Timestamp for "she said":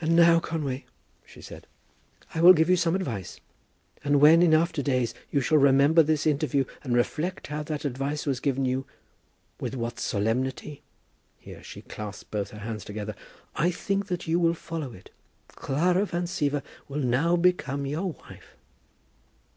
1.24-1.68